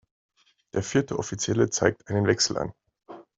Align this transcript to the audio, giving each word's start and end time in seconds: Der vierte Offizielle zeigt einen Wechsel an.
Der 0.73 0.81
vierte 0.81 1.19
Offizielle 1.19 1.69
zeigt 1.69 2.07
einen 2.07 2.25
Wechsel 2.25 2.57
an. 2.57 2.73